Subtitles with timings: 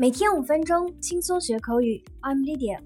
[0.00, 2.00] 每天五分钟，轻松学口语。
[2.20, 2.78] I'm Lydia。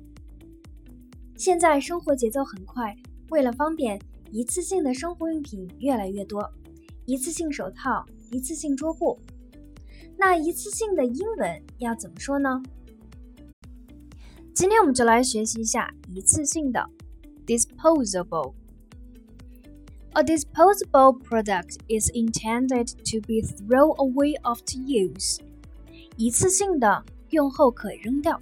[1.36, 2.96] 现在生活节奏很快，
[3.28, 4.00] 为了方便，
[4.30, 6.50] 一次性的生活用品越来越多。
[7.04, 9.20] 一次性手套，一次性桌布。
[10.16, 12.62] 那一次性的英文要怎么说呢？
[14.54, 16.88] 今天我们就来学习一下一次性的
[17.46, 18.54] disposable。
[20.14, 25.38] A disposable product is intended to be thrown away after use.
[26.15, 28.41] 一次性的，用后可扔掉。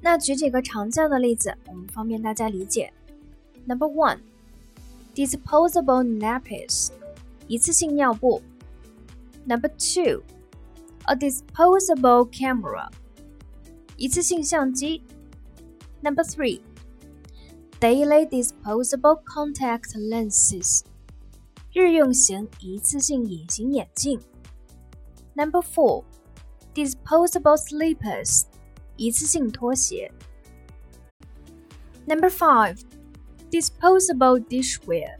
[0.00, 2.92] 那举几个常见的例子，我们方便大家理解。
[3.66, 4.18] Number one,
[5.14, 6.90] disposable nappies，
[7.48, 8.42] 一次性尿布。
[9.46, 10.22] Number two,
[11.04, 12.88] a disposable camera，
[13.96, 15.02] 一次性相机。
[16.02, 16.60] Number three,
[17.80, 20.82] daily disposable contact lenses，
[21.72, 24.20] 日用型一次性隐形眼镜。
[25.34, 26.04] Number four.
[26.74, 28.44] disposable slippers，
[28.96, 30.12] 一次性拖鞋。
[32.06, 32.80] Number five,
[33.50, 35.18] disposable dishware，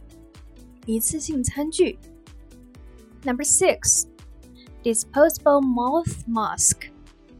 [0.87, 1.99] 一次性餐具。
[3.25, 4.07] Number six,
[4.85, 6.91] disposable mouth mask，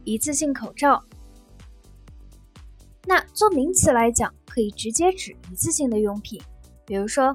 [0.03, 1.05] 一次性口罩。
[3.05, 6.41] 那做名词来讲，可以直接指一次性的用品，
[6.85, 7.33] 比如说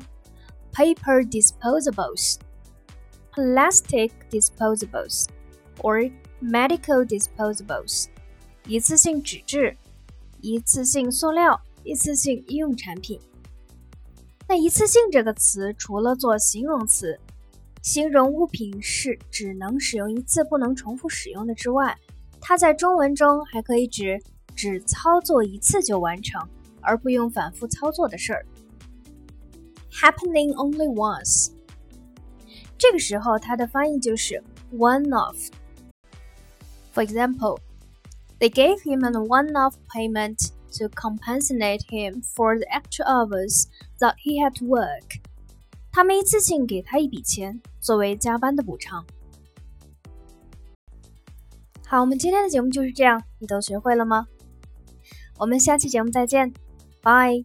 [0.74, 2.36] paper disposables,
[3.32, 5.28] plastic disposables,
[5.78, 8.05] or Medical disposables，
[8.67, 9.75] 一次性纸质、
[10.39, 13.19] 一次性塑料、一次性医用产品。
[14.47, 17.19] 那一次性这个词，除了做形容词，
[17.81, 21.97] 形容物品是只能使用一次、不能重复使用的之外，
[22.39, 24.21] 它在中文中还可以指
[24.55, 26.47] 只操作一次就完成，
[26.81, 28.45] 而不用反复操作的事儿。
[29.91, 31.49] Happening only once，
[32.77, 35.35] 这个时候它的翻译就是 one of。
[36.96, 37.58] For example,
[38.38, 43.66] they gave him a one-off payment to compensate him for the extra hours
[43.98, 45.20] that he had to work.
[45.90, 49.04] 他们一次性给他一笔钱，作为加班的补偿。
[51.86, 54.26] 好，我们今天的节目就是这样，你都学会了吗？
[55.38, 56.52] 我们下期节目再见，
[57.02, 57.44] 拜。